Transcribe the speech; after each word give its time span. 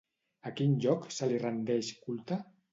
A 0.49 0.51
quin 0.59 0.73
lloc 0.85 1.05
se 1.19 1.29
li 1.33 1.39
rendeix 1.45 1.95
culte? 2.09 2.43